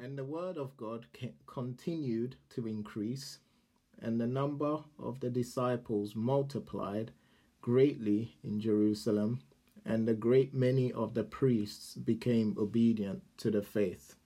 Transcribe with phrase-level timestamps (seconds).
[0.00, 1.06] and the word of God
[1.46, 3.38] continued to increase,
[4.00, 7.12] and the number of the disciples multiplied
[7.60, 9.40] greatly in Jerusalem,
[9.84, 14.16] and a great many of the priests became obedient to the faith.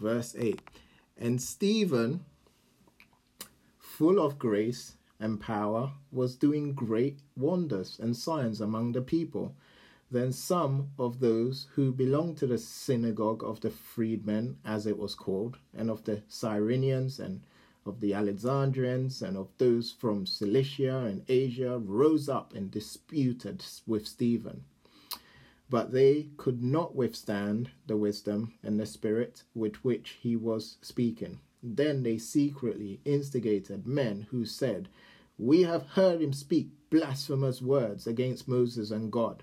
[0.00, 0.60] Verse 8
[1.16, 2.24] And Stephen,
[3.78, 9.54] full of grace and power, was doing great wonders and signs among the people.
[10.08, 15.16] Then some of those who belonged to the synagogue of the freedmen, as it was
[15.16, 17.40] called, and of the Cyrenians and
[17.84, 24.06] of the Alexandrians and of those from Cilicia and Asia rose up and disputed with
[24.06, 24.64] Stephen.
[25.68, 31.40] But they could not withstand the wisdom and the spirit with which he was speaking.
[31.62, 34.88] Then they secretly instigated men who said,
[35.36, 39.42] We have heard him speak blasphemous words against Moses and God.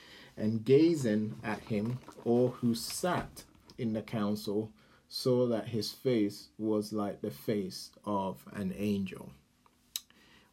[0.41, 3.43] and gazing at him, all who sat
[3.77, 4.71] in the council
[5.07, 9.29] saw that his face was like the face of an angel.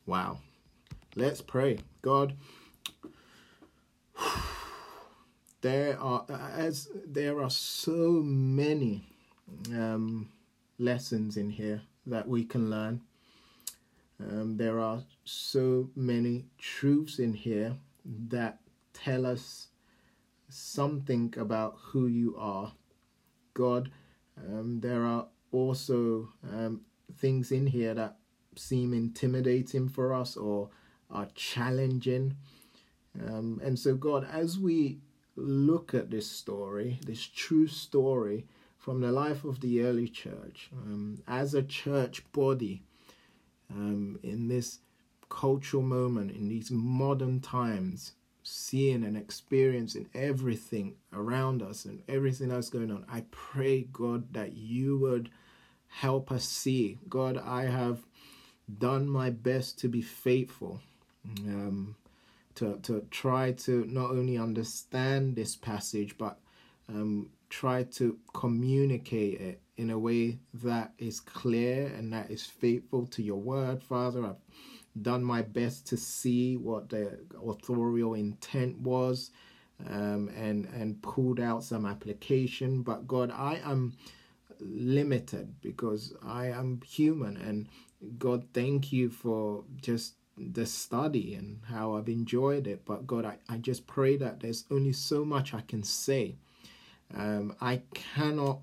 [0.04, 0.38] Wow.
[1.16, 1.78] Let's pray.
[2.02, 2.34] God,
[5.62, 9.06] there are as there are so many
[9.72, 10.28] um,
[10.78, 13.00] lessons in here that we can learn.
[14.20, 18.58] Um, there are so many truths in here that
[18.92, 19.67] tell us
[20.48, 22.72] something about who you are,
[23.54, 23.90] God.
[24.36, 26.82] Um, there are also um,
[27.16, 28.16] things in here that
[28.56, 30.70] seem intimidating for us or
[31.10, 32.36] are challenging.
[33.26, 34.98] Um, and so, God, as we
[35.36, 41.22] look at this story, this true story from the life of the early church, um,
[41.26, 42.82] as a church body
[43.70, 44.78] um, in this
[45.28, 48.12] cultural moment, in these modern times,
[48.48, 53.04] seeing and experiencing everything around us and everything that's going on.
[53.10, 55.30] I pray, God, that you would
[55.88, 56.98] help us see.
[57.08, 58.00] God, I have
[58.78, 60.80] done my best to be faithful,
[61.40, 61.96] um,
[62.54, 66.38] to, to try to not only understand this passage, but
[66.88, 73.06] um, try to communicate it in a way that is clear and that is faithful
[73.06, 74.24] to your word, Father.
[74.24, 74.36] I've
[75.02, 79.30] done my best to see what the authorial intent was
[79.86, 82.82] um, and and pulled out some application.
[82.82, 83.96] But god i am
[84.60, 87.36] limited because i am human.
[87.36, 87.68] And
[88.18, 92.84] god thank you for just the study and how i've enjoyed it.
[92.84, 96.36] But god i, I just pray that there's only so much i can say.
[97.14, 98.60] Um, i cannot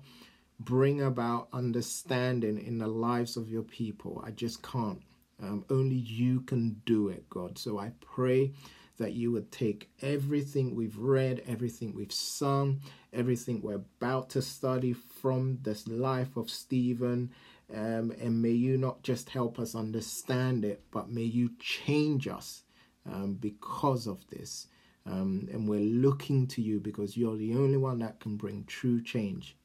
[0.58, 4.22] bring about understanding in the lives of your people.
[4.26, 5.02] I just can't
[5.42, 7.58] um, only you can do it, God.
[7.58, 8.52] So I pray
[8.98, 12.80] that you would take everything we've read, everything we've sung,
[13.12, 17.30] everything we're about to study from this life of Stephen,
[17.74, 22.62] um, and may you not just help us understand it, but may you change us
[23.04, 24.68] um, because of this.
[25.04, 29.02] Um, and we're looking to you because you're the only one that can bring true
[29.02, 29.56] change.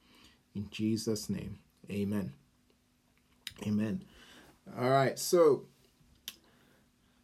[0.53, 1.59] In Jesus' name,
[1.90, 2.34] amen.
[3.66, 4.03] Amen.
[4.80, 5.66] All right, so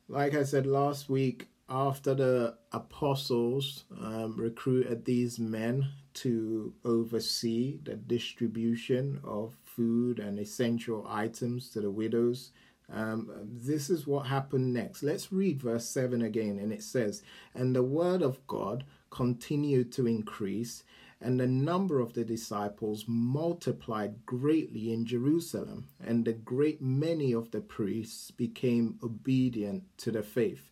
[0.10, 7.96] like I said last week, after the apostles um, recruited these men to oversee the
[7.96, 12.52] distribution of food and essential items to the widows,
[12.92, 15.02] um, this is what happened next.
[15.02, 20.06] Let's read verse 7 again, and it says, And the word of God continued to
[20.06, 20.84] increase,
[21.20, 27.52] and the number of the disciples multiplied greatly in Jerusalem, and the great many of
[27.52, 30.70] the priests became obedient to the faith.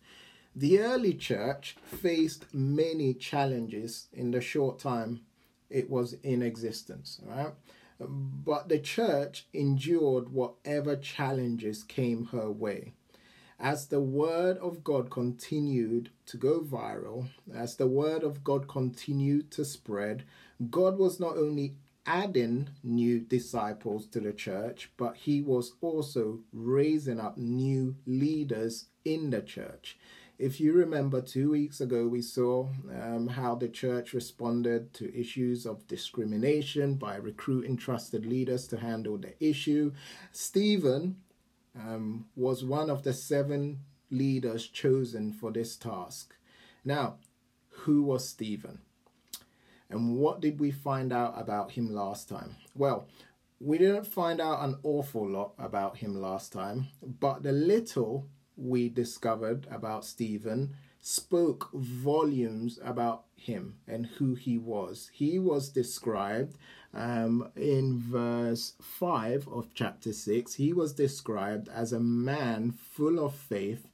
[0.54, 5.20] The early church faced many challenges in the short time
[5.68, 7.52] it was in existence, right?
[7.98, 12.92] But the church endured whatever challenges came her way.
[13.58, 19.50] As the word of God continued to go viral, as the word of God continued
[19.52, 20.24] to spread,
[20.70, 27.18] God was not only adding new disciples to the church, but he was also raising
[27.18, 29.98] up new leaders in the church.
[30.38, 32.68] If you remember, two weeks ago, we saw
[33.02, 39.16] um, how the church responded to issues of discrimination by recruiting trusted leaders to handle
[39.16, 39.92] the issue.
[40.32, 41.16] Stephen
[41.78, 43.80] um, was one of the seven
[44.10, 46.34] leaders chosen for this task.
[46.84, 47.16] Now,
[47.70, 48.80] who was Stephen?
[49.88, 52.56] And what did we find out about him last time?
[52.74, 53.08] Well,
[53.60, 58.88] we didn't find out an awful lot about him last time, but the little we
[58.88, 65.10] discovered about Stephen spoke volumes about him and who he was.
[65.12, 66.56] He was described
[66.94, 73.34] um, in verse 5 of chapter 6, he was described as a man full of
[73.34, 73.88] faith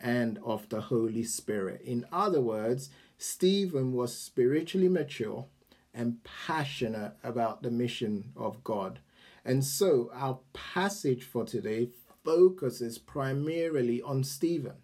[0.00, 1.80] and of the Holy Spirit.
[1.82, 5.46] In other words, Stephen was spiritually mature
[5.92, 9.00] and passionate about the mission of God.
[9.44, 11.90] And so our passage for today
[12.24, 14.76] focuses primarily on Stephen.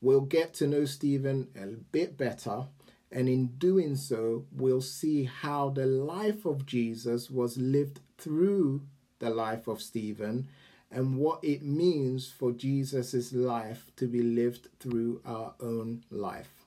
[0.00, 2.66] We'll get to know Stephen a bit better,
[3.12, 8.82] and in doing so, we'll see how the life of Jesus was lived through
[9.18, 10.48] the life of Stephen
[10.90, 16.64] and what it means for Jesus' life to be lived through our own life.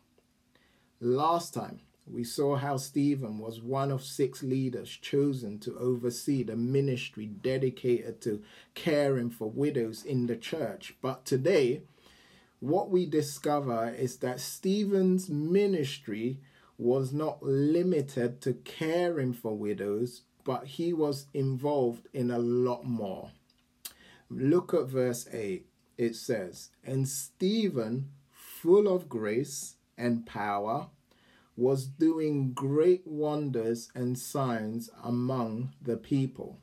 [1.00, 6.56] Last time, we saw how Stephen was one of six leaders chosen to oversee the
[6.56, 8.42] ministry dedicated to
[8.76, 10.96] caring for widows in the church.
[11.02, 11.84] But today,
[12.64, 16.40] what we discover is that Stephen's ministry
[16.78, 23.32] was not limited to caring for widows, but he was involved in a lot more.
[24.30, 25.66] Look at verse 8.
[25.98, 30.88] It says, And Stephen, full of grace and power,
[31.58, 36.60] was doing great wonders and signs among the people.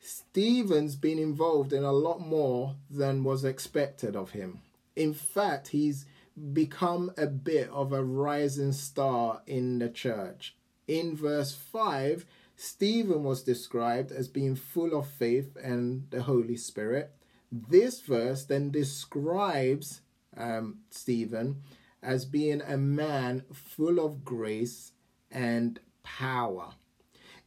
[0.00, 4.62] Stephen's been involved in a lot more than was expected of him.
[4.96, 6.06] In fact, he's
[6.52, 10.56] become a bit of a rising star in the church.
[10.88, 12.26] In verse 5,
[12.56, 17.12] Stephen was described as being full of faith and the Holy Spirit.
[17.52, 20.00] This verse then describes
[20.36, 21.62] um, Stephen
[22.02, 24.92] as being a man full of grace
[25.30, 26.74] and power.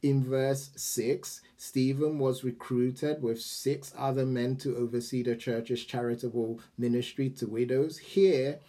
[0.02, 6.60] In verse 6, Stephen was recruited with six other men to oversee the church's charitable
[6.78, 7.98] ministry to widows.
[7.98, 8.60] Here,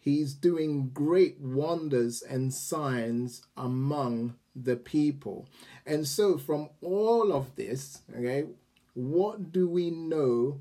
[0.00, 5.46] he's doing great wonders and signs among the people.
[5.86, 8.46] And so, from all of this, okay,
[8.94, 10.60] what do we know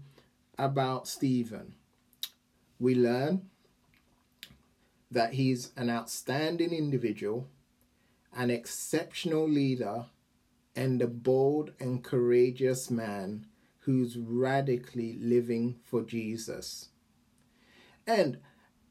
[0.60, 1.74] about Stephen?
[2.80, 3.50] We learn
[5.10, 7.48] that he's an outstanding individual,
[8.32, 10.06] an exceptional leader,
[10.76, 13.46] and a bold and courageous man
[13.80, 16.90] who's radically living for Jesus.
[18.06, 18.38] And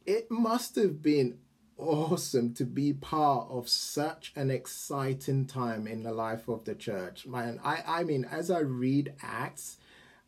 [0.07, 1.39] it must have been
[1.77, 7.27] awesome to be part of such an exciting time in the life of the church.
[7.27, 9.79] Man, I, I mean, as I read Acts,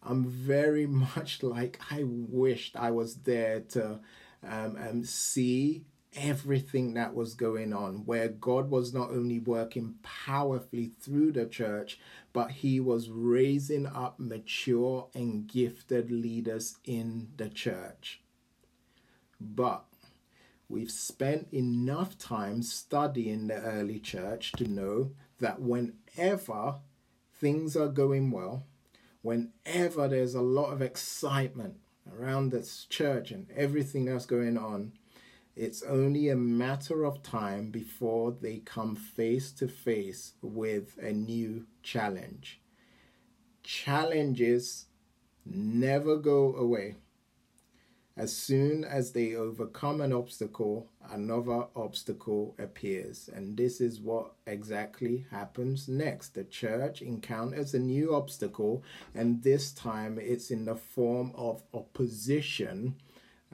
[0.02, 0.86] I'm very
[1.16, 4.00] much like I wished I was there to
[4.46, 5.84] um, um, see
[6.16, 11.98] everything that was going on, where God was not only working powerfully through the church,
[12.32, 18.20] but He was raising up mature and gifted leaders in the church.
[19.40, 19.84] But
[20.68, 26.76] we've spent enough time studying the early church to know that whenever
[27.34, 28.66] things are going well,
[29.22, 31.76] whenever there's a lot of excitement,
[32.18, 34.92] around this church and everything that's going on,
[35.60, 41.66] it's only a matter of time before they come face to face with a new
[41.82, 42.62] challenge.
[43.62, 44.86] Challenges
[45.44, 46.96] never go away.
[48.16, 53.28] As soon as they overcome an obstacle, another obstacle appears.
[53.30, 56.30] And this is what exactly happens next.
[56.30, 58.82] The church encounters a new obstacle,
[59.14, 62.94] and this time it's in the form of opposition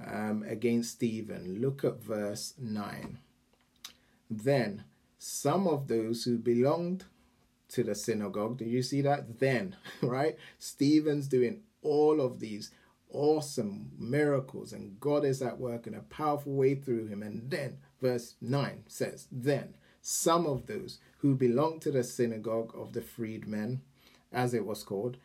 [0.04, 1.58] um, against Stephen.
[1.60, 3.18] Look at verse 9.
[4.30, 4.84] Then
[5.18, 7.04] some of those who belonged
[7.68, 9.38] to the synagogue, do you see that?
[9.38, 10.36] Then, right?
[10.58, 12.70] Stephen's doing all of these
[13.10, 17.22] awesome miracles, and God is at work in a powerful way through him.
[17.22, 22.92] And then, verse 9 says, Then some of those who belonged to the synagogue of
[22.92, 23.82] the freedmen,
[24.32, 25.16] as it was called,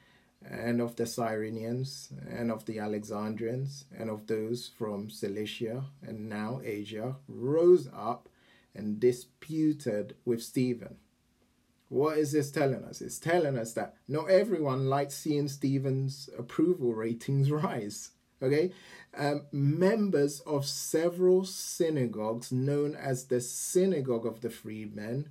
[0.50, 6.62] and of the Cyrenians, and of the Alexandrians, and of those from Cilicia and now
[6.64, 8.28] Asia, rose up
[8.74, 10.98] and disputed with Stephen.
[11.90, 13.02] What is this telling us?
[13.02, 18.12] It's telling us that not everyone likes seeing Stephen's approval ratings rise.
[18.42, 18.72] Okay,
[19.16, 25.30] um, members of several synagogues known as the Synagogue of the Freedmen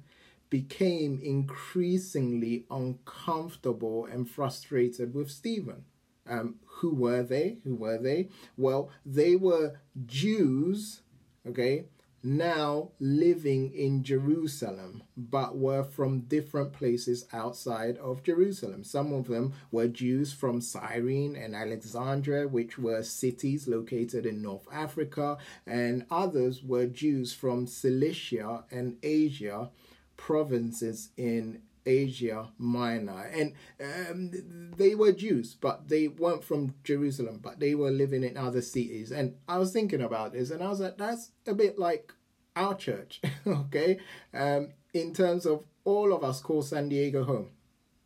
[0.51, 5.85] became increasingly uncomfortable and frustrated with Stephen.
[6.29, 7.59] Um, who were they?
[7.65, 8.29] Who were they?
[8.57, 11.03] Well, they were Jews,
[11.47, 11.87] okay,
[12.23, 18.85] now living in Jerusalem, but were from different places outside of Jerusalem.
[18.85, 24.67] Some of them were Jews from Cyrene and Alexandria, which were cities located in North
[24.71, 29.71] Africa, and others were Jews from Cilicia and Asia,
[30.21, 33.23] provinces in Asia Minor.
[33.35, 38.37] And um, they were Jews, but they weren't from Jerusalem, but they were living in
[38.37, 39.11] other cities.
[39.11, 42.13] And I was thinking about this and I was like, that's a bit like
[42.55, 43.99] our church, okay?
[44.35, 47.49] Um, in terms of all of us call San Diego home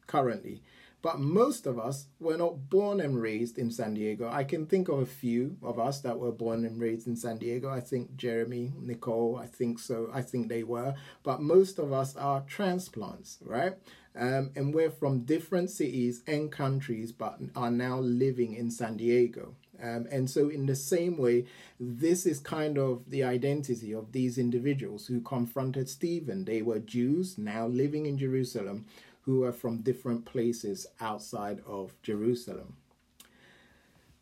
[0.07, 0.63] currently.
[1.05, 4.27] But most of us were not born and raised in San Diego.
[4.33, 7.37] I can think of a few of us that were born and raised in San
[7.37, 7.69] Diego.
[7.69, 10.09] I think Jeremy, Nicole, I think so.
[10.15, 10.95] I think they were.
[11.23, 13.75] But most of us are transplants, right?
[14.17, 19.57] Um, and we're from different cities and countries, but are now living in San Diego.
[19.83, 21.45] Um, and so, in the same way,
[21.79, 26.47] this is kind of the identity of these individuals who confronted Stephen.
[26.47, 28.87] They were Jews now living in Jerusalem
[29.25, 32.77] who are from different places outside of Jerusalem.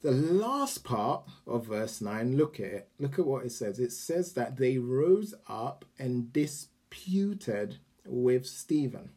[0.02, 2.88] The last part of verse 9, look at it.
[2.98, 3.78] Look at what it says.
[3.78, 9.10] It says that they rose up and disputed with Stephen.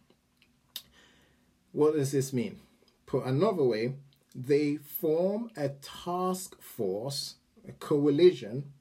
[1.71, 2.59] What does this mean?
[3.05, 3.95] Put another way,
[4.33, 7.35] they form a task force,
[7.67, 8.71] a coalition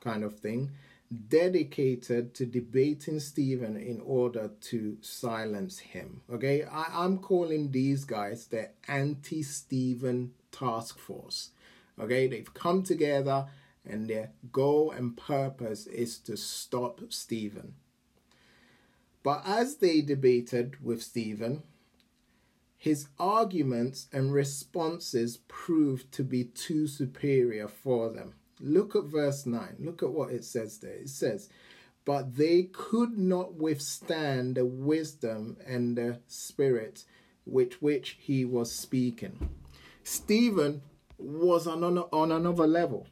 [0.00, 0.70] kind of thing,
[1.28, 6.22] dedicated to debating Stephen in order to silence him.
[6.32, 11.50] Okay, I, am calling these guys the anti Stephen task force.
[12.00, 13.46] Okay, they've come together
[13.86, 17.74] and their goal and purpose is to stop Stephen.
[19.22, 21.62] But as they debated with Stephen,
[22.76, 28.34] his arguments and responses proved to be too superior for them.
[28.60, 29.76] Look at verse 9.
[29.80, 30.94] Look at what it says there.
[30.94, 31.48] It says,
[32.04, 37.04] But they could not withstand the wisdom and the spirit
[37.46, 39.50] with which he was speaking.
[40.02, 40.82] Stephen
[41.18, 43.06] was on, on another level.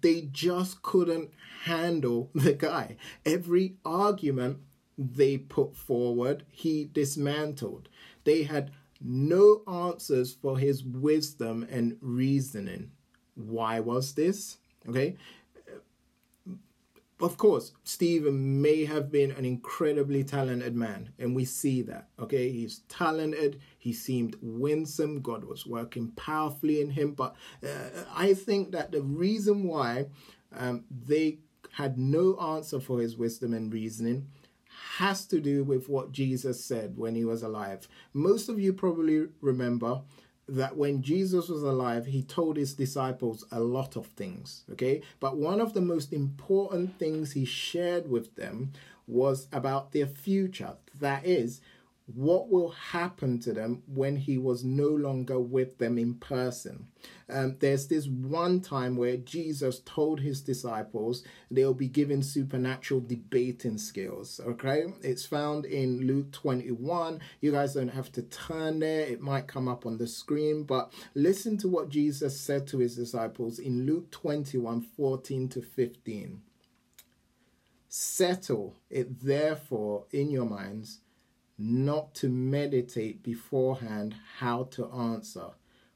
[0.00, 1.30] They just couldn't
[1.64, 2.96] handle the guy.
[3.24, 4.58] Every argument
[4.98, 7.88] they put forward, he dismantled.
[8.24, 12.92] They had no answers for his wisdom and reasoning.
[13.34, 14.56] Why was this?
[14.88, 15.16] Okay.
[17.18, 22.08] Of course, Stephen may have been an incredibly talented man, and we see that.
[22.18, 27.12] Okay, he's talented, he seemed winsome, God was working powerfully in him.
[27.14, 30.08] But uh, I think that the reason why
[30.54, 31.38] um, they
[31.72, 34.26] had no answer for his wisdom and reasoning
[34.98, 37.88] has to do with what Jesus said when he was alive.
[38.12, 40.02] Most of you probably remember
[40.48, 45.02] that when Jesus was alive, he told his disciples a lot of things, okay?
[45.18, 48.72] But one of the most important things he shared with them
[49.06, 50.74] was about their future.
[51.00, 51.60] That is,
[52.06, 56.86] what will happen to them when he was no longer with them in person.
[57.28, 63.76] Um, there's this one time where Jesus told his disciples they'll be given supernatural debating
[63.76, 64.40] skills.
[64.46, 67.20] Okay, it's found in Luke 21.
[67.40, 70.92] You guys don't have to turn there, it might come up on the screen, but
[71.14, 76.40] listen to what Jesus said to his disciples in Luke 21 14 to 15.
[77.88, 81.00] Settle it therefore in your minds
[81.58, 85.48] not to meditate beforehand how to answer.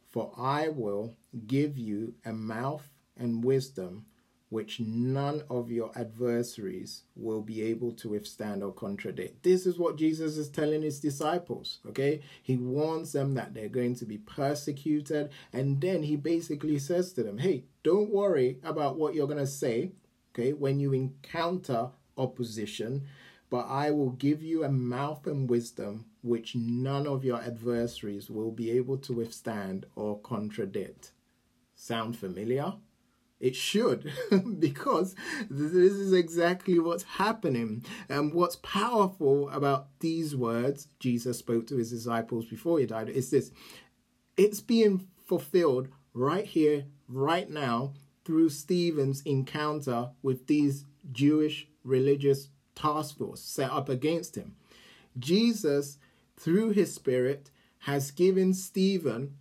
[0.09, 4.07] For I will give you a mouth and wisdom
[4.51, 9.45] which none of your adversaries will be able to withstand or contradict.
[9.45, 12.21] This is what Jesus is telling his disciples, okay?
[12.43, 17.23] He warns them that they're going to be persecuted, and then he basically says to
[17.23, 19.93] them, hey, don't worry about what you're going to say,
[20.35, 23.07] okay, when you encounter opposition
[23.51, 28.53] but I will give you a mouth and wisdom which none of your adversaries will
[28.53, 31.13] be able to withstand or contradict.
[31.75, 32.75] Sound familiar?
[33.41, 34.13] It should,
[34.59, 35.17] because
[35.49, 37.85] this is exactly what's happening.
[38.09, 43.31] And what's powerful about these words Jesus spoke to his disciples before he died is
[43.31, 43.51] this
[44.37, 52.49] it's being fulfilled right here, right now, through Stephen's encounter with these Jewish religious
[52.81, 54.55] task force set up against him.
[55.19, 55.99] Jesus,
[56.37, 59.37] through his Spirit, has given Stephen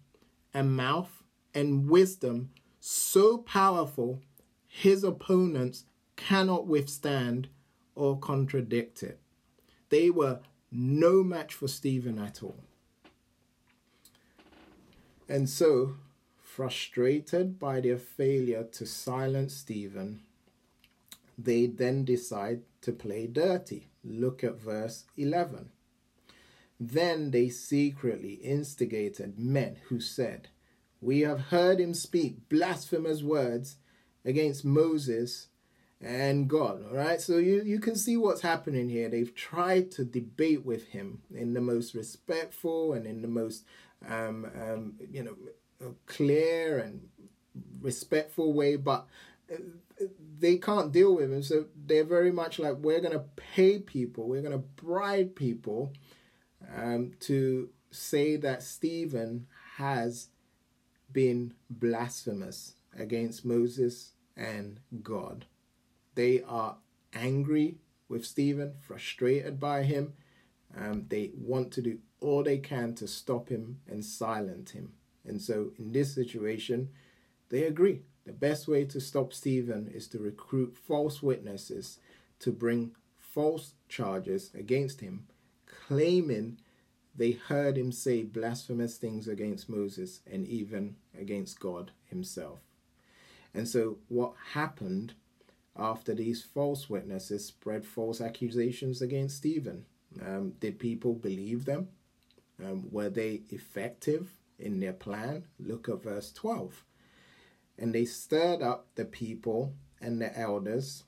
[0.54, 4.22] a mouth and wisdom so powerful
[4.68, 7.50] his opponents cannot withstand
[7.96, 9.20] or contradict it.
[9.90, 10.40] They were
[10.72, 12.64] no match for Stephen at all.
[15.28, 15.96] And so,
[16.42, 20.22] frustrated by their failure to silence Stephen,
[21.38, 23.90] they then decide to play dirty.
[24.04, 25.70] Look at verse 11.
[26.80, 30.48] Then they secretly instigated men who said,
[31.02, 33.78] We have heard him speak blasphemous words
[34.24, 35.48] against Moses
[36.02, 36.86] and God.
[36.86, 39.10] All right, so you, you can see what's happening here.
[39.10, 43.66] They've tried to debate with him in the most respectful and in the most,
[44.08, 45.36] um, um, you know,
[46.06, 47.10] clear and
[47.82, 49.08] respectful way, but
[50.40, 51.44] they can't deal with him.
[51.44, 55.94] So they're very much like, we're going to pay people, we're going to bribe people
[56.76, 60.28] um, to say that Stephen has
[61.12, 65.46] been blasphemous against Moses and God.
[66.16, 66.78] They are
[67.14, 67.78] angry
[68.08, 70.14] with Stephen, frustrated by him.
[70.78, 74.94] Um, they want to do all they can to stop him and silence him.
[75.26, 76.90] And so, in this situation,
[77.50, 78.02] they agree.
[78.30, 81.98] The best way to stop Stephen is to recruit false witnesses
[82.42, 85.26] to bring false charges against him
[85.66, 86.60] claiming
[87.16, 92.60] they heard him say blasphemous things against Moses and even against God himself.
[93.56, 95.14] And so, what happened
[95.76, 99.86] after these false witnesses spread false accusations against Stephen?
[100.24, 101.88] Um, did people believe them?
[102.64, 105.46] Um, were they effective in their plan?
[105.60, 106.86] Look at verse 12.
[107.80, 111.06] And they stirred up the people and the elders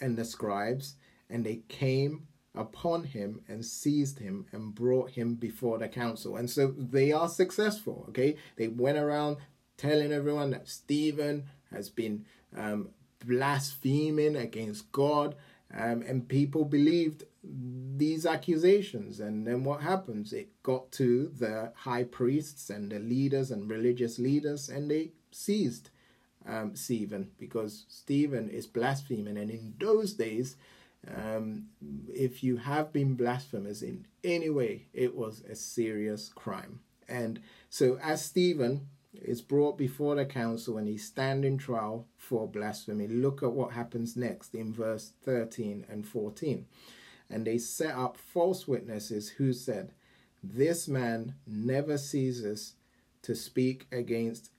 [0.00, 0.96] and the scribes,
[1.30, 6.36] and they came upon him and seized him and brought him before the council.
[6.36, 8.36] And so they are successful, okay?
[8.56, 9.38] They went around
[9.76, 12.90] telling everyone that Stephen has been um,
[13.26, 15.34] blaspheming against God,
[15.72, 19.18] um, and people believed these accusations.
[19.18, 20.32] And then what happens?
[20.32, 25.90] It got to the high priests and the leaders and religious leaders, and they seized
[26.46, 29.36] um, Stephen because Stephen is blaspheming.
[29.36, 30.56] And in those days,
[31.14, 31.66] um,
[32.12, 36.80] if you have been blasphemous in any way, it was a serious crime.
[37.08, 43.06] And so, as Stephen is brought before the council and he's standing trial for blasphemy,
[43.06, 46.66] look at what happens next in verse 13 and 14.
[47.30, 49.92] And they set up false witnesses who said,
[50.42, 52.74] This man never ceases
[53.22, 54.50] to speak against,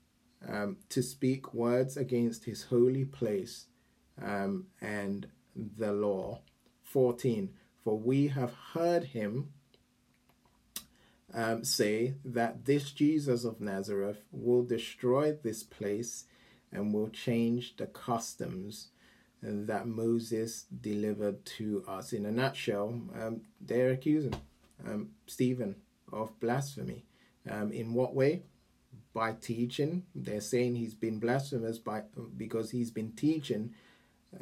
[0.48, 3.66] um, to speak words against his holy place
[4.22, 6.40] um, and the law.
[6.82, 7.50] 14
[7.82, 9.52] For we have heard him
[11.34, 16.24] um, say that this Jesus of Nazareth will destroy this place
[16.72, 18.88] and will change the customs
[19.42, 22.12] that Moses delivered to us.
[22.12, 24.34] In a nutshell, um, they're accusing
[24.84, 25.76] um, Stephen
[26.12, 27.04] of blasphemy.
[27.48, 28.42] Um, in what way?
[29.16, 30.02] By teaching.
[30.14, 32.02] They're saying he's been blasphemous by
[32.36, 33.72] because he's been teaching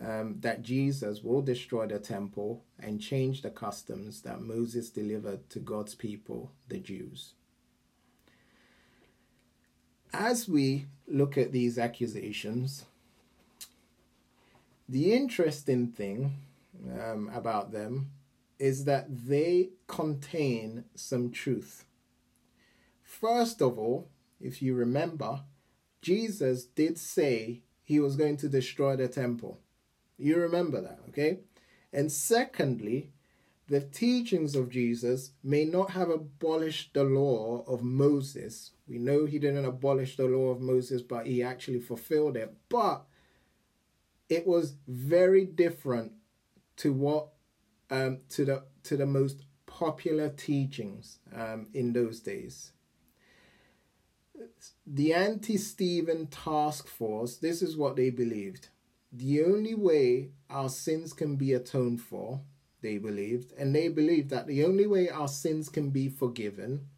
[0.05, 5.61] um, that Jesus will destroy the temple and change the customs that Moses delivered to
[5.61, 7.35] God's people, the Jews.
[10.13, 12.85] As we look at these accusations,
[14.89, 16.33] the interesting thing
[17.01, 18.11] um, about them
[18.59, 21.85] is that they contain some truth.
[23.05, 24.09] First of all,
[24.45, 25.41] if you remember,
[26.03, 29.61] Jesus did say he was going to destroy the temple.
[30.19, 31.41] You remember that, okay?
[31.93, 33.11] And secondly,
[33.69, 38.73] the teachings of Jesus may not have abolished the law of Moses.
[38.87, 42.55] We know he didn't abolish the law of Moses, but he actually fulfilled it.
[42.69, 43.05] But
[44.29, 46.13] it was very different
[46.77, 47.29] to what
[47.91, 52.73] um, to the to the most popular teachings um, in those days.
[54.87, 57.37] The anti-Stephen task force.
[57.37, 58.69] This is what they believed
[59.17, 62.41] the only way our sins can be atoned for,
[62.83, 66.89] they believed, and they believed that the only way our sins can be forgiven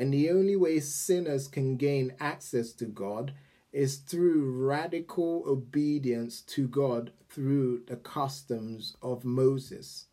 [0.00, 3.34] and the only way sinners can gain access to God
[3.72, 10.06] is through radical obedience to God through the customs of Moses.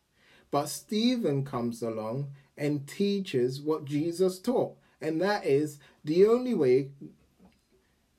[0.50, 5.78] But Stephen comes along and teaches what Jesus taught, and that is
[6.08, 6.90] the only way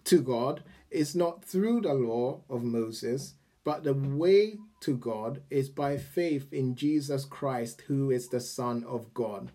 [0.05, 5.69] to God is not through the law of Moses, but the way to God is
[5.69, 9.51] by faith in Jesus Christ, who is the Son of God.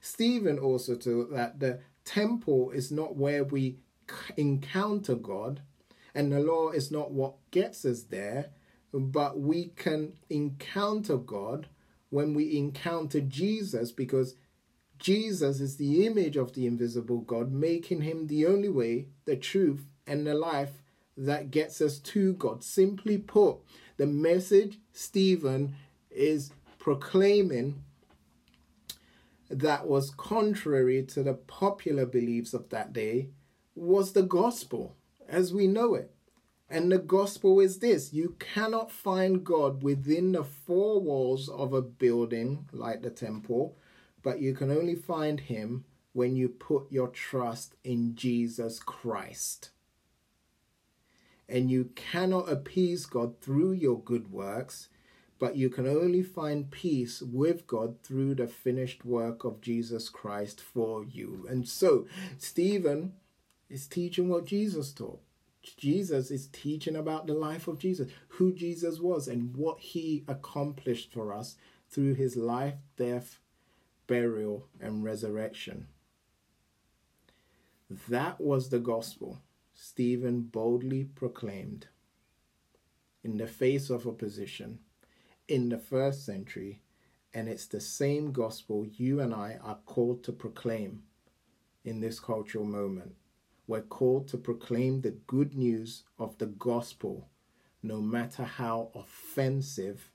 [0.00, 3.78] Stephen also taught that the temple is not where we
[4.36, 5.62] encounter God,
[6.14, 8.50] And the law is not what gets us there,
[8.92, 11.68] but we can encounter God
[12.10, 14.34] when we encounter Jesus because
[15.00, 19.86] Jesus is the image of the invisible God, making him the only way, the truth,
[20.06, 20.82] and the life
[21.16, 22.62] that gets us to God.
[22.62, 23.56] Simply put,
[23.96, 25.74] the message Stephen
[26.10, 27.82] is proclaiming
[29.48, 33.30] that was contrary to the popular beliefs of that day
[33.74, 34.96] was the gospel
[35.28, 36.12] as we know it.
[36.68, 41.82] And the gospel is this you cannot find God within the four walls of a
[41.82, 43.76] building like the temple,
[44.22, 49.70] but you can only find him when you put your trust in Jesus Christ.
[51.48, 54.88] And you cannot appease God through your good works,
[55.38, 60.60] but you can only find peace with God through the finished work of Jesus Christ
[60.60, 61.46] for you.
[61.48, 62.06] And so,
[62.38, 63.14] Stephen
[63.68, 65.20] is teaching what Jesus taught.
[65.76, 71.12] Jesus is teaching about the life of Jesus, who Jesus was, and what he accomplished
[71.12, 71.56] for us
[71.88, 73.38] through his life, death,
[74.10, 75.86] burial, and resurrection.
[78.08, 79.38] That was the gospel
[79.72, 81.86] Stephen boldly proclaimed
[83.22, 84.80] in the face of opposition
[85.46, 86.80] in the first century,
[87.32, 91.04] and it's the same gospel you and I are called to proclaim
[91.84, 93.14] in this cultural moment
[93.70, 97.28] we're called to proclaim the good news of the gospel,
[97.84, 100.10] no matter how offensive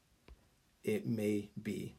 [0.84, 1.96] it may be.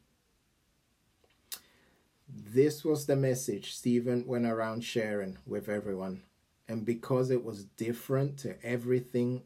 [2.28, 6.22] This was the message Stephen went around sharing with everyone.
[6.68, 9.42] And because it was different to everything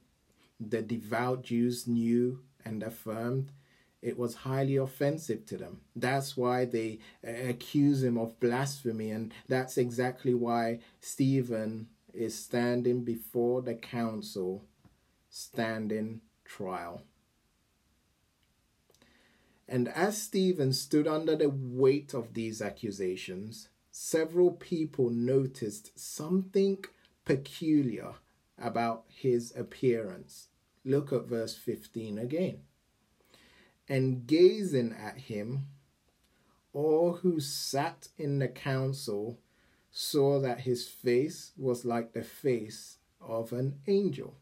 [0.59, 3.53] the devout Jews knew and affirmed,
[4.03, 5.83] it was highly offensive to them.
[5.95, 13.05] That's why they uh, accuse him of blasphemy, and that's exactly why Stephen is standing
[13.05, 14.65] before the council,
[15.29, 17.03] standing trial.
[19.71, 26.85] And as Stephen stood under the weight of these accusations, several people noticed something
[27.25, 28.15] peculiar
[28.59, 30.49] about his appearance.
[30.85, 32.63] Look at verse 15 again.
[33.89, 35.69] And gazing at him,
[36.73, 39.39] all who sat in the council
[39.93, 44.35] saw that his face was like the face of an angel.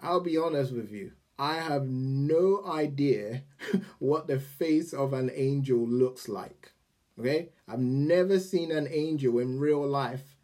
[0.00, 3.42] I'll be honest with you, I have no idea
[3.98, 6.70] what the face of an angel looks like.
[7.18, 7.48] Okay?
[7.66, 10.36] I've never seen an angel in real life,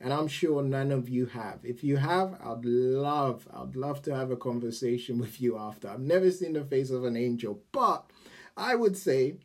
[0.00, 1.60] and I'm sure none of you have.
[1.62, 5.88] If you have, I'd love, I'd love to have a conversation with you after.
[5.88, 8.10] I've never seen the face of an angel, but
[8.56, 9.36] I would say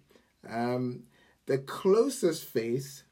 [0.49, 1.03] um,
[1.45, 3.03] the closest face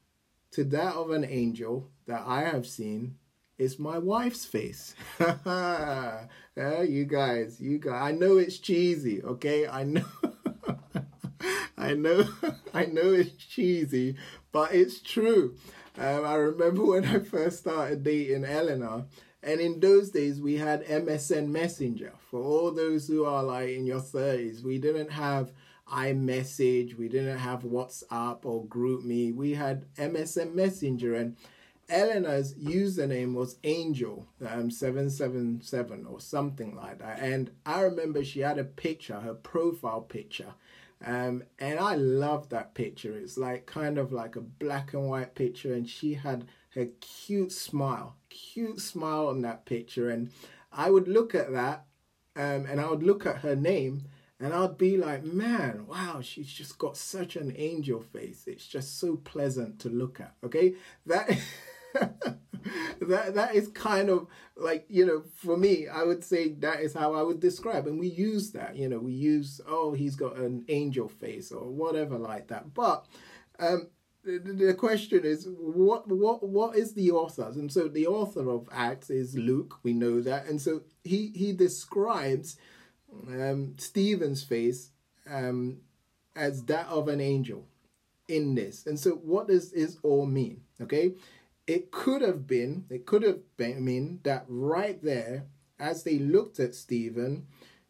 [0.50, 3.18] to that of an angel that I have seen
[3.58, 4.94] is my wife's face.
[5.18, 9.66] you guys, you guys, I know it's cheesy, okay?
[9.66, 10.04] I know.
[11.76, 12.26] I know,
[12.74, 14.16] I know it's cheesy,
[14.52, 15.56] but it's true.
[15.98, 19.04] Um, I remember when I first started dating Eleanor,
[19.42, 22.12] and in those days we had MSN Messenger.
[22.30, 25.52] For all those who are like in your 30s, we didn't have
[25.92, 29.34] iMessage, we didn't have WhatsApp or GroupMe.
[29.34, 31.36] We had MSN Messenger, and
[31.88, 37.20] Eleanor's username was Angel um, seven seven seven or something like that.
[37.20, 40.54] And I remember she had a picture, her profile picture.
[41.04, 43.16] Um, and I love that picture.
[43.16, 47.52] It's like kind of like a black and white picture, and she had her cute
[47.52, 50.08] smile, cute smile on that picture.
[50.08, 50.30] And
[50.72, 51.84] I would look at that,
[52.36, 54.04] um, and I would look at her name,
[54.40, 58.44] and I'd be like, man, wow, she's just got such an angel face.
[58.46, 60.34] It's just so pleasant to look at.
[60.42, 60.74] Okay,
[61.06, 61.30] that
[63.00, 64.26] that that is kind of
[64.56, 67.98] like you know, for me, I would say that is how I would describe, and
[67.98, 68.76] we use that.
[68.76, 72.74] You know, we use oh, he's got an angel face or whatever like that.
[72.74, 73.06] But
[73.58, 73.88] um,
[74.24, 79.10] the, question is what what what is the author and so the author of acts
[79.10, 82.56] is luke we know that and so he he describes
[83.28, 84.90] um, Stephen's face
[85.30, 85.78] um,
[86.36, 87.66] as that of an angel
[88.28, 88.86] in this.
[88.86, 90.62] And so, what does this all mean?
[90.80, 91.14] Okay,
[91.66, 95.46] it could have been, it could have been I mean that right there,
[95.78, 97.46] as they looked at Stephen,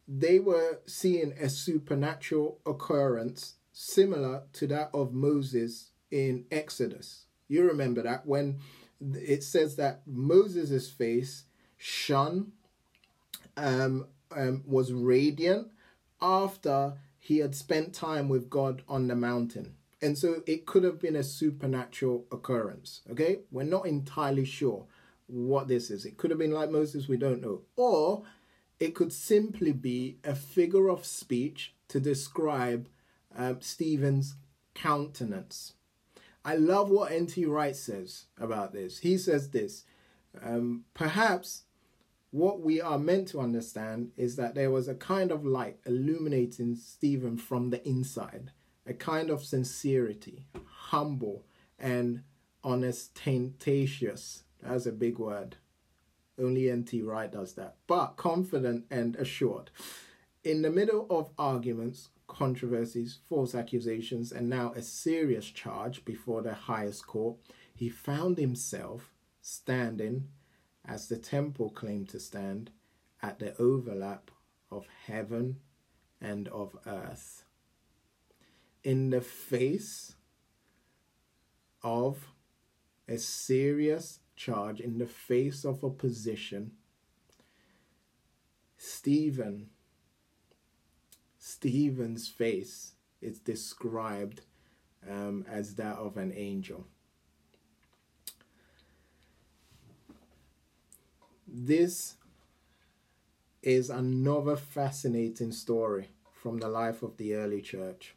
[0.07, 7.27] they were seeing a supernatural occurrence similar to that of Moses in Exodus.
[7.49, 8.61] You remember that when
[9.01, 11.45] it says that Moses' face
[11.77, 12.53] shone
[13.57, 15.69] um, um, was radiant
[16.21, 19.75] after he had spent time with God on the mountain.
[20.05, 23.01] And so it could have been a supernatural occurrence.
[23.11, 24.85] Okay, we're not entirely sure,
[25.27, 26.05] what this is.
[26.05, 27.63] It could have been like Moses, we don't know.
[27.75, 28.25] Or
[28.79, 32.87] it could simply be a figure of speech to describe
[33.35, 34.35] uh, Stephen's
[34.75, 35.73] countenance.
[36.45, 37.47] I love what N.T.
[37.47, 38.99] Wright says about this.
[38.99, 39.85] He says this
[40.43, 41.63] um, perhaps
[42.31, 46.75] what we are meant to understand is that there was a kind of light illuminating
[46.75, 48.51] Stephen from the inside,
[48.87, 51.45] a kind of sincerity, humble
[51.79, 52.23] and
[52.63, 54.45] ostentatious.
[54.63, 55.57] That's a big word.
[56.39, 57.03] Only N.T.
[57.03, 57.77] Wright does that.
[57.87, 59.71] But confident and assured.
[60.43, 66.55] In the middle of arguments, controversies, false accusations, and now a serious charge before the
[66.55, 67.37] highest court,
[67.75, 70.29] he found himself standing,
[70.85, 72.71] as the temple claimed to stand,
[73.23, 74.31] at the overlap
[74.71, 75.61] of heaven
[76.21, 77.44] and of earth.
[78.85, 80.15] In the face
[81.83, 82.29] of
[83.09, 86.73] a serious charge, in the face of opposition,
[88.77, 89.71] Stephen
[91.39, 94.41] Stephen's face is described
[95.09, 96.87] um, as that of an angel.
[101.47, 102.17] This
[103.63, 108.15] is another fascinating story from the life of the early church.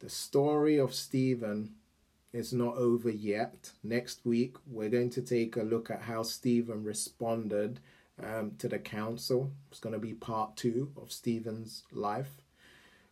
[0.00, 1.74] The story of Stephen
[2.32, 3.72] is not over yet.
[3.82, 7.80] Next week, we're going to take a look at how Stephen responded
[8.22, 9.50] um, to the council.
[9.70, 12.42] It's going to be part two of Stephen's life.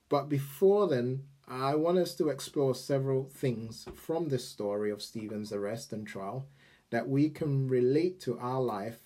[0.08, 5.52] But before then, I want us to explore several things from this story of Stephen's
[5.52, 6.46] arrest and trial
[6.90, 8.98] that we can relate to our life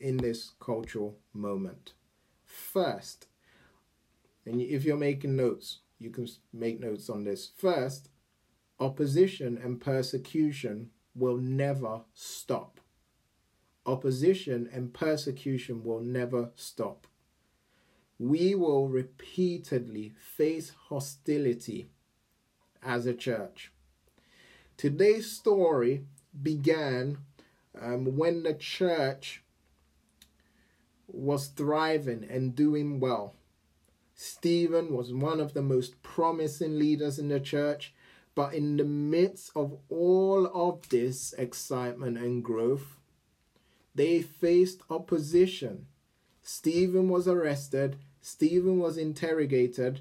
[0.00, 1.92] in this cultural moment.
[2.44, 3.26] First,
[4.44, 7.50] and if you're making notes, you can make notes on this.
[7.56, 8.10] First,
[8.78, 12.80] opposition and persecution will never stop
[13.88, 17.06] opposition and persecution will never stop.
[18.18, 21.88] We will repeatedly face hostility
[22.82, 23.72] as a church.
[24.76, 26.04] Today's story
[26.40, 27.18] began
[27.80, 29.42] um, when the church
[31.06, 33.34] was thriving and doing well.
[34.20, 37.94] Stephen was one of the most promising leaders in the church,
[38.34, 42.96] but in the midst of all of this excitement and growth,
[43.94, 45.86] they faced opposition.
[46.42, 50.00] Stephen was arrested, Stephen was interrogated.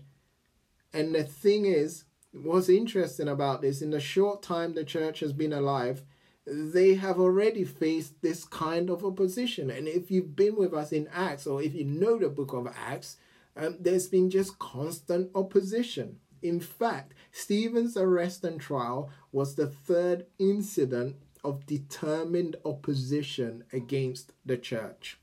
[0.92, 5.32] And the thing is, what's interesting about this, in the short time the church has
[5.32, 6.02] been alive,
[6.48, 9.70] they have already faced this kind of opposition.
[9.70, 12.68] And if you've been with us in Acts, or if you know the book of
[12.76, 13.18] Acts,
[13.58, 16.20] um, there's been just constant opposition.
[16.42, 24.58] In fact, Stephen's arrest and trial was the third incident of determined opposition against the
[24.58, 25.20] church.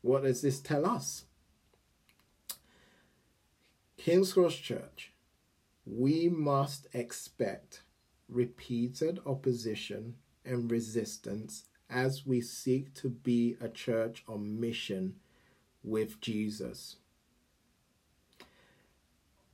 [0.00, 1.24] What does this tell us?
[3.96, 5.12] King's Cross Church,
[5.86, 7.82] we must expect
[8.28, 15.14] repeated opposition and resistance as we seek to be a church on mission
[15.82, 16.96] with Jesus.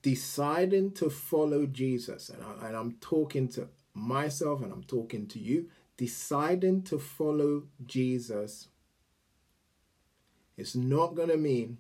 [0.03, 5.69] Deciding to follow Jesus, and, I, am talking to myself and I'm talking to you,
[5.97, 8.69] deciding to follow Jesus
[10.61, 11.79] it's not going to mean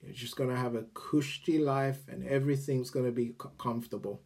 [0.00, 4.22] you're just going to have a cushy life and everything's going to be comfortable.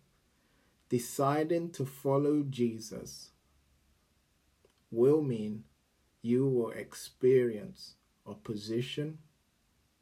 [0.90, 3.30] Deciding to follow Jesus
[4.90, 5.64] will mean
[6.20, 7.94] you will experience
[8.26, 9.20] opposition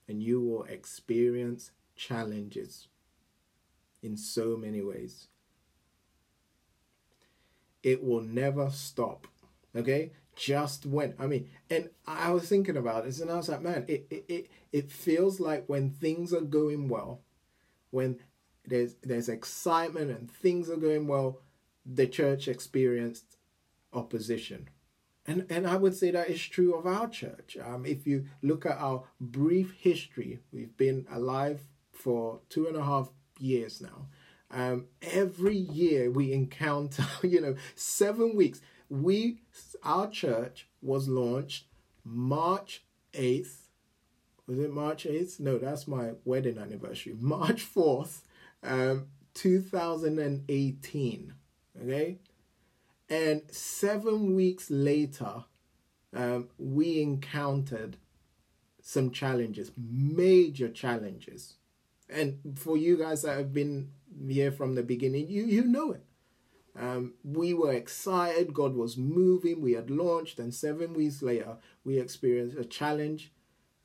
[0.08, 2.88] and you will experience challenges
[4.02, 5.28] in so many ways
[7.82, 9.26] it will never stop.
[9.74, 10.12] Okay?
[10.34, 13.84] Just when I mean, and I was thinking about this and I was like, man,
[13.86, 17.20] it it, it, it feels like when things are going well,
[17.90, 18.18] when
[18.66, 21.40] there's there's excitement and things are going well,
[21.84, 23.36] the church experienced
[23.92, 24.70] opposition.
[25.26, 27.58] And and I would say that is true of our church.
[27.62, 31.60] Um, if you look at our brief history, we've been alive
[31.92, 33.10] for two and a half
[33.42, 34.06] years now.
[34.50, 38.60] Um, every year we encounter, you know, seven weeks.
[38.88, 39.38] We,
[39.82, 41.66] our church was launched
[42.04, 43.56] March 8th.
[44.46, 45.40] Was it March 8th?
[45.40, 47.14] No, that's my wedding anniversary.
[47.18, 48.20] March 4th,
[48.62, 51.34] um, 2018.
[51.82, 52.18] Okay?
[53.08, 55.44] And seven weeks later,
[56.14, 57.96] um, we encountered
[58.82, 61.54] some challenges, major challenges.
[62.12, 63.90] And for you guys that have been
[64.28, 66.04] here from the beginning, you you know it.
[66.78, 68.54] Um, we were excited.
[68.54, 69.60] God was moving.
[69.60, 73.32] We had launched, and seven weeks later, we experienced a challenge.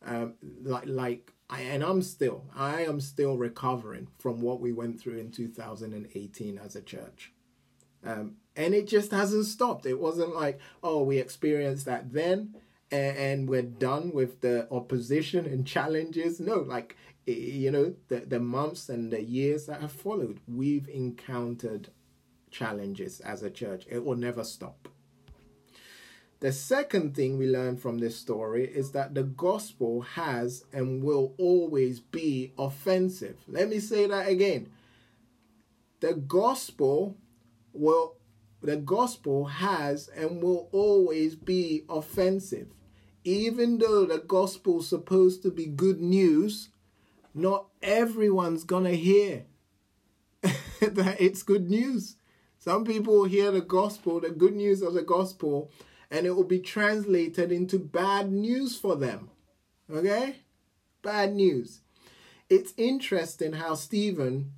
[0.06, 5.02] Um, like, like, I, and I'm still, I am still recovering from what we went
[5.02, 7.34] through in 2018 as a church.
[8.06, 9.86] Um, and it just hasn't stopped.
[9.86, 12.56] It wasn't like, oh, we experienced that then
[12.92, 16.40] and, and we're done with the opposition and challenges.
[16.40, 16.96] No, like,
[17.28, 21.90] you know, the, the months and the years that have followed, we've encountered
[22.52, 23.86] challenges as a church.
[23.90, 24.88] It will never stop.
[26.40, 31.34] The second thing we learn from this story is that the gospel has and will
[31.38, 33.38] always be offensive.
[33.48, 34.70] Let me say that again.
[36.00, 37.18] The gospel
[37.74, 38.16] will
[38.62, 42.68] the gospel has and will always be offensive.
[43.24, 46.70] Even though the gospel's supposed to be good news,
[47.38, 49.46] not everyone's gonna hear
[50.42, 52.18] that it's good news.
[52.58, 55.72] Some people will hear the gospel, the good news of the gospel,
[56.10, 59.30] and it will be translated into bad news for them.
[59.92, 60.38] Okay?
[61.02, 61.82] Bad news.
[62.50, 64.52] It's interesting how Stephen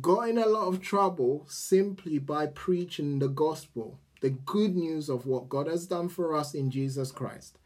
[0.00, 5.26] got in a lot of trouble simply by preaching the gospel, the good news of
[5.26, 7.58] what God has done for us in Jesus Christ.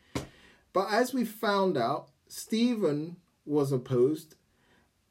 [0.72, 4.37] But as we found out, Stephen was opposed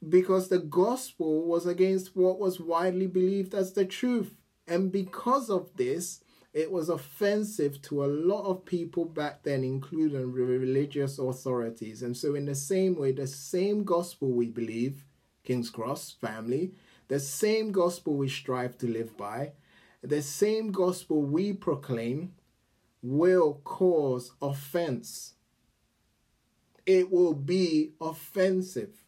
[0.08, 4.36] because the gospel was against what was widely believed as the truth.
[4.68, 6.22] And because of this,
[6.54, 12.04] it was offensive to a lot of people back then, including religious authorities.
[12.04, 15.06] And so, in the same way, the same gospel we believe,
[15.44, 16.74] King's Cross family,
[17.08, 19.54] the same gospel we strive to live by,
[20.02, 22.34] the same gospel we proclaim,
[23.02, 25.34] will cause offense.
[26.86, 29.02] It will be offensive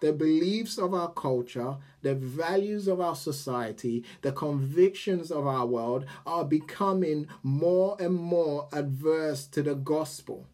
[0.00, 6.06] the beliefs of our culture, the values of our society, the convictions of our world
[6.24, 10.46] are becoming more and more adverse to the gospel.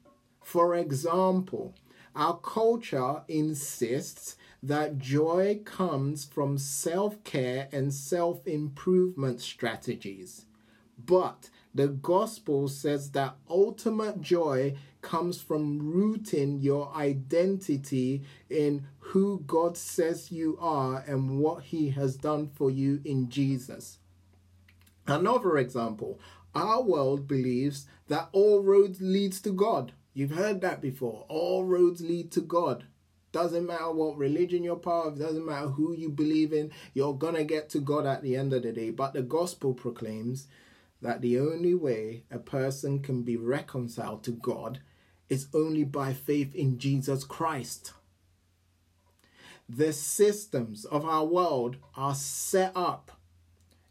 [0.42, 1.74] For example,
[2.16, 10.46] our culture insists that joy comes from self care and self improvement strategies.
[10.96, 19.76] But the gospel says that ultimate joy comes from rooting your identity in who God
[19.76, 23.98] says you are and what He has done for you in Jesus.
[25.06, 26.18] Another example
[26.54, 29.92] our world believes that all roads leads to God.
[30.14, 31.26] You've heard that before.
[31.28, 32.84] All roads lead to God.
[33.32, 37.42] Doesn't matter what religion you're part of, doesn't matter who you believe in, you're gonna
[37.42, 38.90] get to God at the end of the day.
[38.90, 40.46] But the gospel proclaims
[41.02, 44.78] that the only way a person can be reconciled to God
[45.34, 47.92] is only by faith in Jesus Christ.
[49.68, 53.10] The systems of our world are set up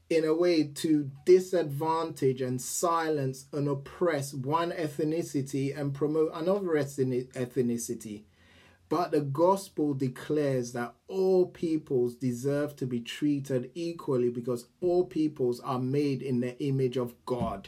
[0.10, 8.21] in a way to disadvantage and silence and oppress one ethnicity and promote another ethnicity.
[8.88, 15.60] But the gospel declares that all peoples deserve to be treated equally because all peoples
[15.60, 17.67] are made in the image of God.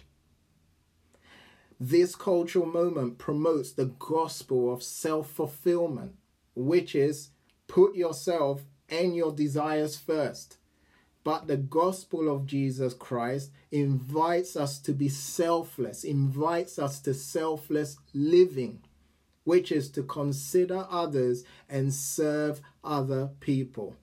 [1.80, 6.16] This cultural moment promotes the gospel of self fulfillment,
[6.56, 7.30] which is
[7.68, 10.58] put yourself and your desires first.
[11.26, 17.98] But the gospel of Jesus Christ invites us to be selfless, invites us to selfless
[18.14, 18.84] living,
[19.44, 23.96] which is to consider others and serve other people.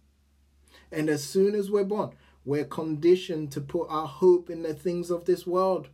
[0.90, 2.11] And as soon as we're born,
[2.44, 5.88] we're conditioned to put our hope in the things of this world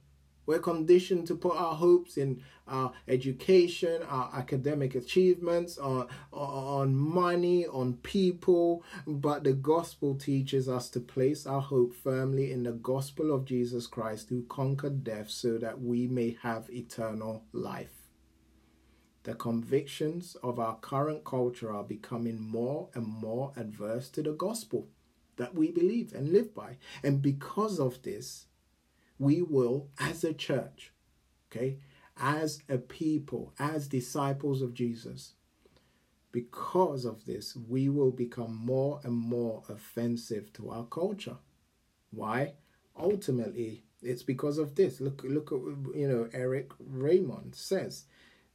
[0.48, 7.66] we're conditioned to put our hopes in our education, our academic achievements, on, on money,
[7.66, 8.82] on people.
[9.06, 13.86] But the gospel teaches us to place our hope firmly in the gospel of Jesus
[13.86, 18.08] Christ, who conquered death so that we may have eternal life.
[19.24, 24.88] The convictions of our current culture are becoming more and more adverse to the gospel
[25.36, 26.78] that we believe and live by.
[27.02, 28.46] And because of this,
[29.18, 30.92] we will, as a church,
[31.50, 31.78] okay,
[32.16, 35.34] as a people, as disciples of Jesus,
[36.32, 41.36] because of this, we will become more and more offensive to our culture.
[42.10, 42.54] Why?
[42.96, 45.00] Ultimately, it's because of this.
[45.00, 45.58] Look, look at
[45.96, 48.04] you know Erik Raymond says,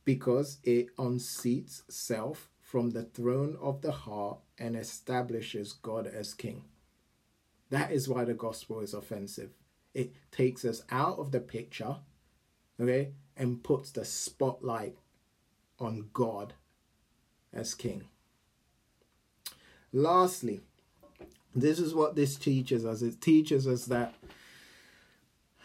[0.05, 6.63] because it unseats self from the throne of the heart and establishes God as King.
[7.69, 9.51] That is why the gospel is offensive.
[9.93, 11.97] It takes us out of the picture,
[12.79, 14.97] okay, and puts the spotlight
[15.79, 16.53] on God
[17.53, 18.05] as King.
[19.91, 20.61] Lastly,
[21.55, 23.01] This is what this teaches us.
[23.01, 24.15] It teaches us that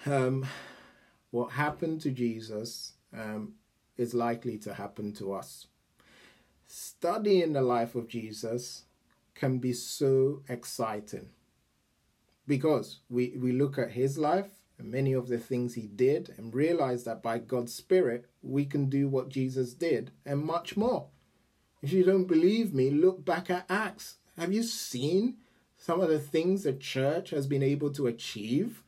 [0.05, 0.47] um,
[1.31, 3.55] what happened to Jesus um,
[3.97, 5.67] is likely to happen to us.
[6.67, 8.85] Studying the life of Jesus
[9.35, 11.31] can be so exciting
[12.49, 16.55] because we, we look at his life and many of the things he did and
[16.55, 21.09] realize that by God's Spirit we can do what Jesus did and much more.
[21.83, 24.17] If you don't believe me, look back at Acts.
[24.37, 25.37] Have you seen
[25.77, 28.83] some of the things the church has been able to achieve?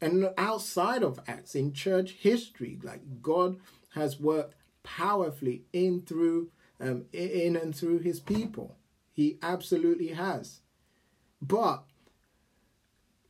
[0.00, 3.58] And outside of Acts, in church history, like God
[3.94, 8.76] has worked powerfully in through um, in and through his people.
[9.12, 10.60] He absolutely has.
[11.40, 11.84] But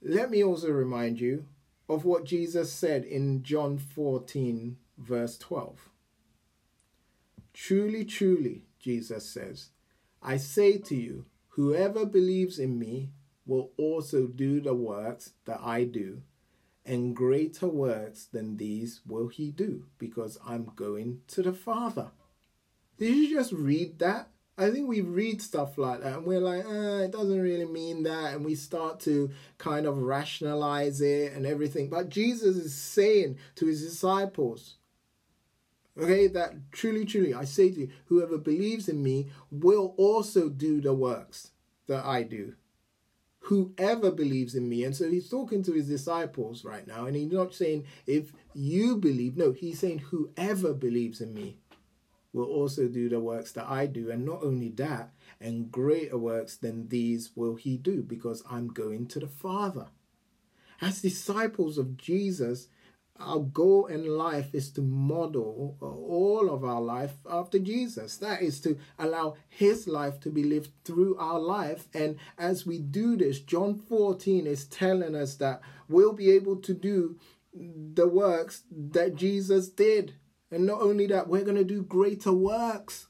[0.04, 1.46] let me also remind you
[1.88, 5.88] of what Jesus said in John 14, verse 12.
[7.52, 9.70] Truly, truly, Jesus says,
[10.22, 13.10] I say to you, whoever believes in me
[13.46, 16.22] will also do the works that I do,
[16.84, 22.10] and greater works than these will he do, because I'm going to the Father.
[22.98, 24.31] Did you just read that?
[24.58, 28.02] I think we read stuff like that and we're like, eh, it doesn't really mean
[28.02, 28.34] that.
[28.34, 31.88] And we start to kind of rationalize it and everything.
[31.88, 34.76] But Jesus is saying to his disciples,
[35.98, 40.82] okay, that truly, truly, I say to you, whoever believes in me will also do
[40.82, 41.52] the works
[41.86, 42.54] that I do.
[43.46, 44.84] Whoever believes in me.
[44.84, 47.06] And so he's talking to his disciples right now.
[47.06, 49.36] And he's not saying, if you believe.
[49.36, 51.56] No, he's saying, whoever believes in me
[52.32, 54.10] will also do the works that I do.
[54.10, 59.06] And not only that, and greater works than these will he do, because I'm going
[59.08, 59.88] to the Father.
[60.80, 62.68] As disciples of Jesus,
[63.20, 68.16] our goal in life is to model all of our life after Jesus.
[68.16, 71.86] That is to allow his life to be lived through our life.
[71.94, 76.74] And as we do this, John 14 is telling us that we'll be able to
[76.74, 77.16] do
[77.54, 80.14] the works that Jesus did.
[80.52, 83.08] And not only that, we're going to do greater works.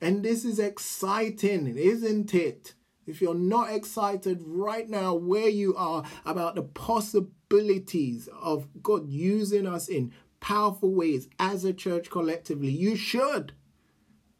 [0.00, 2.74] And this is exciting, isn't it?
[3.06, 9.66] If you're not excited right now where you are about the possibilities of God using
[9.66, 13.52] us in powerful ways as a church collectively, you should.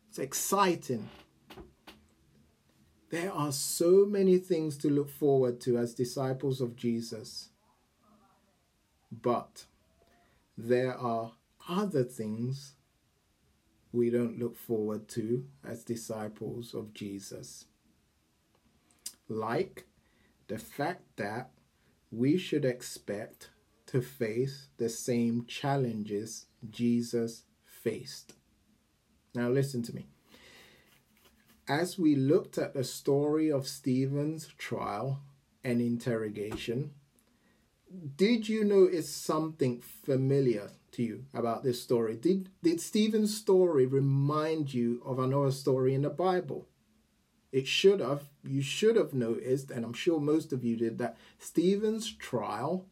[0.09, 1.09] It's exciting.
[3.11, 7.51] There are so many things to look forward to as disciples of Jesus.
[9.11, 9.65] But
[10.59, 11.33] there are
[11.69, 12.75] other things
[13.93, 17.67] we don't look forward to as disciples of Jesus.
[19.29, 19.87] Like
[20.49, 21.51] the fact that
[22.11, 23.51] we should expect
[23.87, 28.35] to face the same challenges Jesus faced.
[29.35, 30.07] Now, listen to me.
[31.69, 35.21] As we looked at the story of Stephen's trial
[35.63, 36.93] and interrogation,
[38.17, 42.17] did you notice something familiar to you about this story?
[42.17, 46.69] Did, did Stephen's story remind you of another story in the Bible?
[47.51, 48.25] It should have.
[48.45, 52.87] You should have noticed, and I'm sure most of you did, that Stephen's trial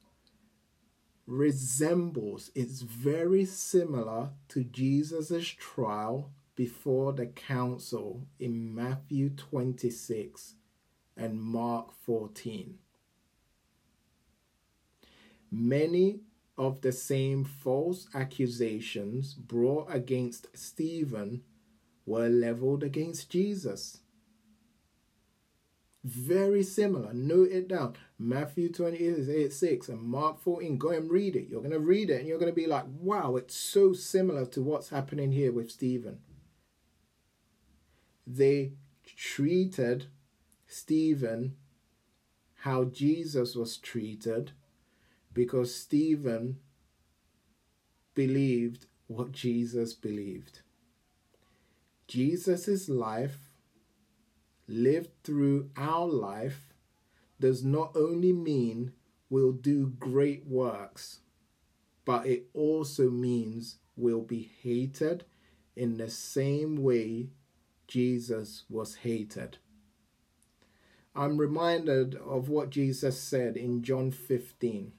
[1.27, 10.55] resembles, it's very similar to Jesus' trial before the council in Matthew 26
[11.17, 12.79] and Mark 14.
[15.51, 16.21] Many
[16.59, 21.43] of the same false accusations brought against Stephen
[22.07, 23.99] were leveled against Jesus.
[26.05, 27.13] Very similar.
[27.13, 27.97] Note it down.
[28.17, 30.79] Matthew 28 6 and Mark 14.
[30.79, 31.49] Go and read it.
[31.49, 34.47] You're going to read it and you're going to be like, wow, it's so similar
[34.47, 36.21] to what's happening here with Stephen.
[38.25, 40.07] They treated
[40.69, 41.57] Stephen
[42.61, 44.53] how Jesus was treated
[45.37, 46.57] because Stephen
[48.15, 50.63] believed what Jesus believed.
[52.09, 53.51] Jesus' life,
[54.67, 56.73] lived through our life,
[57.39, 58.93] does not only mean
[59.29, 61.21] we'll do great works,
[62.07, 65.27] but it also means we'll be hated
[65.77, 67.29] in the same way
[67.87, 69.59] Jesus was hated.
[71.15, 74.93] I'm reminded of what Jesus said in John 15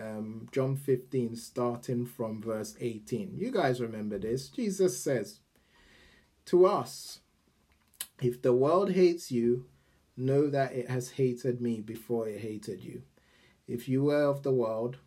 [0.00, 3.34] um, John 15, starting from verse 18.
[3.36, 4.48] You guys remember this.
[4.48, 5.40] Jesus says
[6.46, 7.20] to us,
[8.20, 9.66] If the world hates you,
[10.16, 13.02] know that it has hated me before it hated you.
[13.66, 14.98] If you were of the world,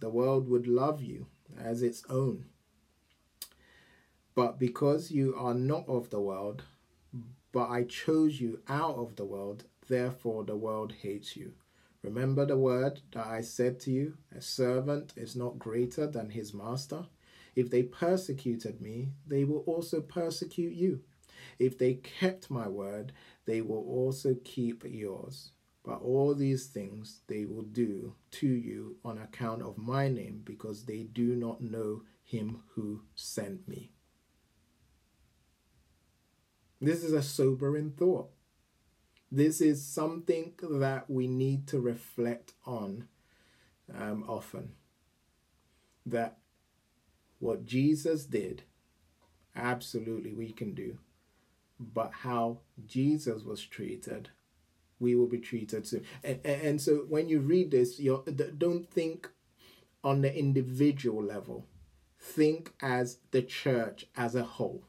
[0.00, 1.26] the world would love you
[1.58, 2.46] as its own.
[4.34, 6.64] But because you are not of the world,
[7.52, 11.52] but I chose you out of the world, therefore the world hates you.
[12.02, 16.52] Remember the word that I said to you a servant is not greater than his
[16.52, 17.06] master.
[17.54, 21.00] If they persecuted me, they will also persecute you.
[21.58, 23.12] If they kept my word,
[23.44, 25.50] they will also keep yours.
[25.84, 30.84] But all these things they will do to you on account of my name, because
[30.84, 33.92] they do not know him who sent me.
[36.80, 38.30] This is a sobering thought.
[39.34, 43.08] This is something that we need to reflect on
[43.98, 44.72] um, often.
[46.04, 46.36] That
[47.38, 48.64] what Jesus did,
[49.56, 50.98] absolutely we can do.
[51.80, 54.28] But how Jesus was treated,
[55.00, 56.02] we will be treated too.
[56.22, 58.22] And, and so when you read this, you
[58.58, 59.30] don't think
[60.04, 61.64] on the individual level.
[62.20, 64.84] Think as the church as a whole.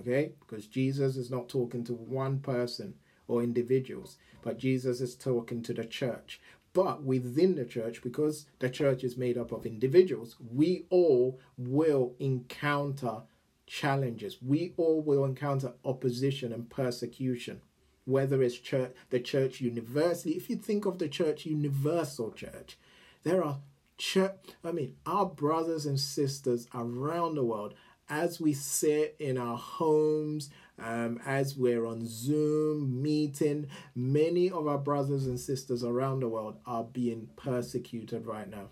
[0.00, 0.32] Okay?
[0.40, 2.94] Because Jesus is not talking to one person
[3.28, 6.40] or individuals, but Jesus is talking to the church.
[6.72, 12.14] But within the church, because the church is made up of individuals, we all will
[12.18, 13.22] encounter
[13.66, 14.38] challenges.
[14.42, 17.60] We all will encounter opposition and persecution,
[18.04, 20.34] whether it's church, the church universally.
[20.34, 22.76] If you think of the church universal church,
[23.22, 23.60] there are
[23.96, 24.32] church.
[24.64, 27.74] I mean, our brothers and sisters around the world,
[28.08, 34.78] as we sit in our homes, um, as we're on Zoom meeting, many of our
[34.78, 38.70] brothers and sisters around the world are being persecuted right now.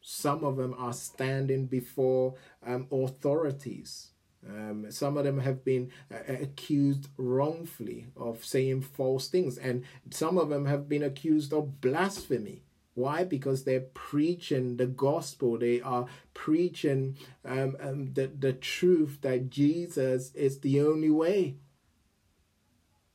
[0.00, 2.34] Some of them are standing before
[2.64, 4.10] um, authorities.
[4.48, 10.38] Um, some of them have been uh, accused wrongfully of saying false things, and some
[10.38, 12.62] of them have been accused of blasphemy.
[12.96, 13.24] Why?
[13.24, 15.58] Because they're preaching the gospel.
[15.58, 21.56] They are preaching um, um, the, the truth that Jesus is the only way.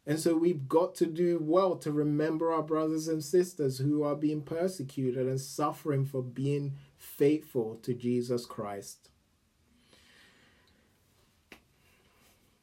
[0.05, 4.15] And so we've got to do well to remember our brothers and sisters who are
[4.15, 9.09] being persecuted and suffering for being faithful to Jesus Christ.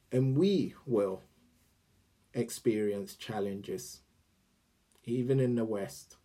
[0.09, 1.21] And we will
[2.33, 3.99] experience challenges,
[5.03, 6.15] even in the West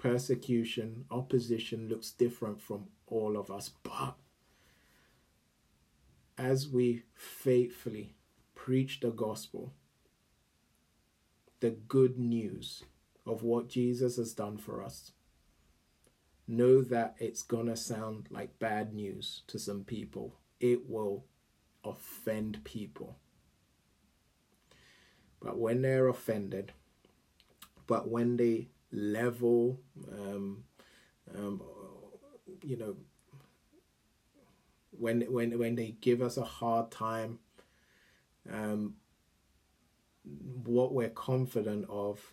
[0.00, 3.70] persecution, opposition looks different from all of us.
[3.82, 4.14] But
[6.38, 8.14] as we faithfully
[8.54, 9.74] preach the gospel,
[11.60, 12.84] the good news
[13.26, 15.12] of what Jesus has done for us,
[16.48, 20.34] know that it's gonna sound like bad news to some people.
[20.60, 21.26] It will
[21.84, 23.18] offend people.
[25.40, 26.72] But when they're offended,
[27.86, 29.80] but when they level,
[30.12, 30.64] um,
[31.36, 31.62] um,
[32.62, 32.96] you know,
[34.90, 37.38] when when when they give us a hard time,
[38.50, 38.94] um,
[40.64, 42.32] what we're confident of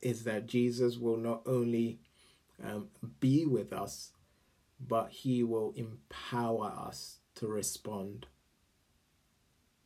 [0.00, 2.00] is that Jesus will not only
[2.62, 2.88] um,
[3.20, 4.12] be with us,
[4.80, 8.26] but he will empower us to respond.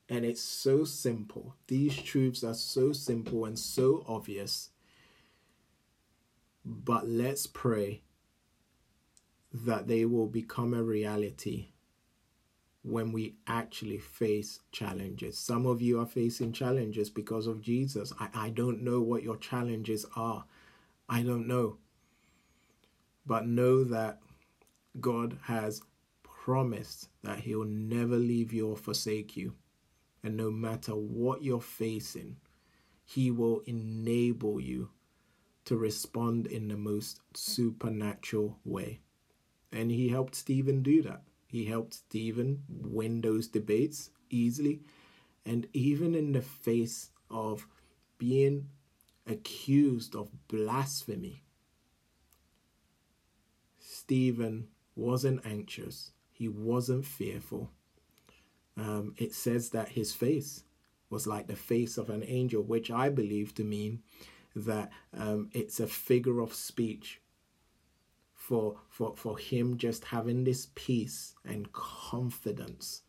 [0.08, 1.56] And it's so simple.
[1.66, 4.70] These truths are so simple and so obvious
[6.66, 8.02] but let's pray
[9.54, 11.68] that they will become a reality
[12.82, 15.38] when we actually face challenges.
[15.38, 18.12] Some of you are facing challenges because of Jesus.
[18.18, 20.44] I, I don't know what your challenges are.
[21.08, 21.78] I don't know.
[23.24, 24.18] But know that
[25.00, 25.82] God has
[26.24, 29.54] promised that He'll never leave you or forsake you.
[30.24, 32.36] And no matter what you're facing,
[33.04, 34.90] He will enable you
[35.66, 39.00] to respond in the most supernatural way.
[39.72, 41.22] And he helped Stephen do that.
[41.46, 44.80] He helped Stephen win those debates easily.
[45.44, 47.66] And even in the face of
[48.18, 48.68] being
[49.26, 51.42] accused of blasphemy,
[53.78, 57.70] Stephen wasn't anxious, he wasn't fearful.
[58.76, 60.62] Um, it says that his face
[61.10, 64.02] was like the face of an angel, which I believe to mean
[64.56, 67.20] that um, it's a figure of speech
[68.34, 73.02] for for for him just having this peace and confidence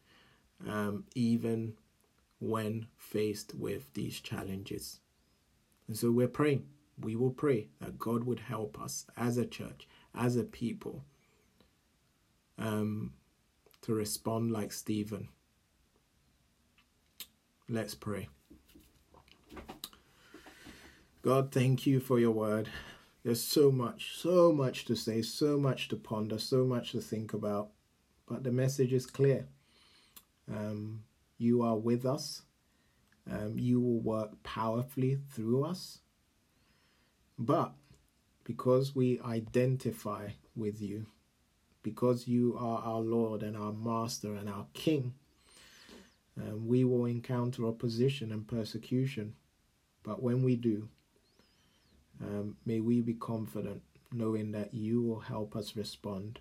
[0.68, 1.74] um, even
[2.40, 5.00] when faced with these challenges.
[5.88, 6.68] And so we're praying.
[7.00, 11.06] We will pray that god would help us as a church as a people
[12.58, 13.14] um,
[13.84, 15.30] to respond like stephen.
[17.70, 18.28] Let's pray
[21.28, 22.70] God, thank you for your word.
[23.26, 27.34] There's so much, so much to say, so much to ponder, so much to think
[27.34, 27.72] about.
[28.30, 29.50] But the message is clear.
[30.50, 31.04] Um,
[31.38, 32.44] you are with us.
[33.32, 36.00] um, you will work powerfully through us.
[37.38, 37.74] But
[38.44, 41.08] because we identify with you,
[41.84, 45.14] because you are our Lord and our Master and our King,
[46.38, 49.36] um, we will encounter opposition and persecution.
[50.04, 50.90] But when we do,
[52.22, 56.40] um, may we be confident knowing that you will help us respond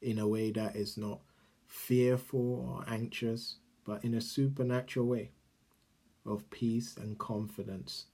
[0.00, 1.20] in a way that is not
[1.66, 5.30] fearful or anxious, but in a supernatural way
[6.26, 8.06] of peace and confidence.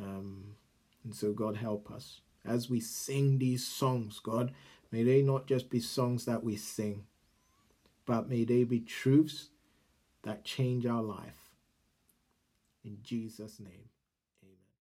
[0.00, 0.56] Um,
[1.04, 4.52] and so, God, help us as we sing these songs, God.
[4.90, 7.04] May they not just be songs that we sing,
[8.06, 9.50] but may they be truths
[10.22, 11.50] that change our life.
[12.84, 13.90] In Jesus' name.